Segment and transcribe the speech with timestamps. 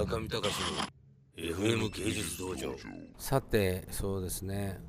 [0.00, 0.54] 村上隆
[1.36, 2.74] の FM 芸術道場。
[3.18, 4.80] さてそうですね。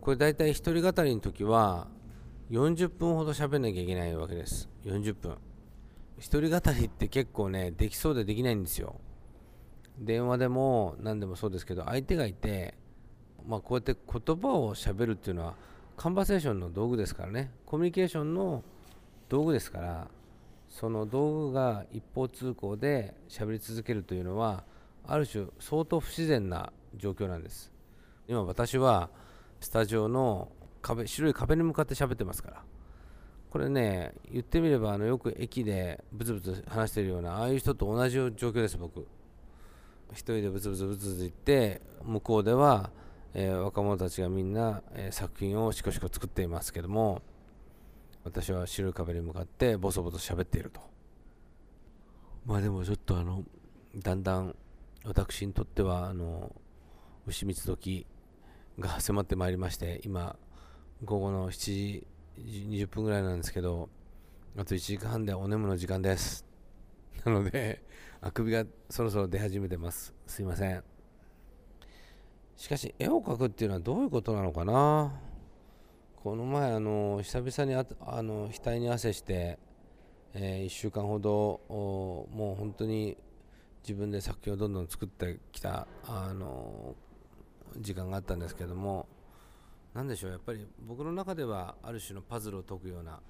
[0.00, 1.86] これ大体一人語りの時は
[2.50, 4.68] 40分ほど喋んなきゃいけないわけです。
[4.84, 5.36] 40分。
[6.18, 9.00] 一人語りって結構ねできそうでできないんですよ。
[9.98, 12.74] 電話でも何でもそうですけど相手がいて
[13.46, 15.54] まあこうやって言葉をしゃべるっていうのは
[15.96, 17.52] カンバセーションの道具ですからね。
[17.66, 18.64] コミュニケーションの
[19.28, 20.08] 道具ですから
[20.74, 24.64] その道具が一方通行で喋り続けるというのは
[25.06, 27.72] ある種相当不自然な状況なんです。
[28.26, 29.08] 今私は
[29.60, 30.50] スタジオの
[30.82, 32.64] 壁白い壁に向かって喋ってますから。
[33.50, 39.06] これね言ってみればあのよく駅でブツブツ話してるようなああいう人と同じ状況です僕。
[40.10, 42.90] 一人でブツブツブツブツ言って向こうでは、
[43.32, 47.22] えー、若者たちがみんな、えー、作品をしこしこ作っていますけども。
[48.24, 50.80] 私は白い壁に向かってボソボソ喋っていると。
[52.46, 53.44] まあでもちょっとあの
[53.96, 54.56] だんだん
[55.04, 56.54] 私にとってはあの
[57.26, 58.06] 牛蜜時
[58.78, 60.36] が迫ってまいりまして今
[61.04, 62.06] 午後の7時
[62.38, 63.88] 20分ぐらいなんですけど
[64.56, 66.44] あと1時間半でお眠の時間です。
[67.24, 67.82] なので
[68.20, 70.14] あくびがそろそろ出始めてます。
[70.26, 70.82] すいません。
[72.56, 75.12] しかし絵を描くっていうのはどういうことなのかな？
[76.24, 79.58] この前あの久々にああの額に汗して、
[80.32, 83.18] えー、1週間ほどもう本当に
[83.82, 86.94] 自分で作品をどんどん作ってきたあの
[87.76, 89.06] 時間があったんですけども
[89.92, 93.20] 何でしょうやっぱり僕の中ではある種のパズルを解くような、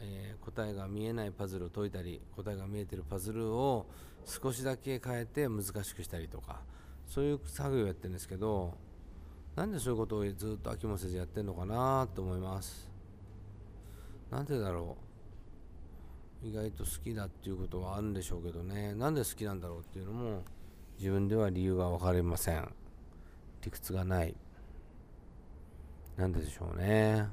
[0.00, 3.86] えー、答えが見えないパズルを解いたり答えが見えてるパズルを
[4.26, 6.60] 少しだけ変えて難しくしたりとか
[7.04, 8.74] そういう作業をやってるんですけど
[9.54, 12.90] なんでそういうことをずっと飽きもせずやってるのかなと思います。
[14.30, 14.96] なんでだろ
[16.42, 16.48] う。
[16.48, 18.94] 意外と好きだっていうことはあるんでしょうけどね。
[18.94, 20.42] なんで好きなんだろうっていうのも
[20.98, 22.68] 自分では理由が分かりません。
[23.62, 24.34] 理屈がない。
[26.16, 27.28] なんででしょうね。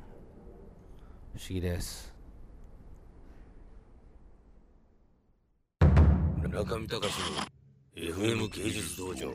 [1.34, 2.14] 不思議です。
[6.42, 7.04] 村上隆の
[7.96, 9.34] FM 芸術道場。